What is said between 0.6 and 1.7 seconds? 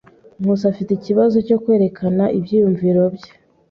afite ikibazo cyo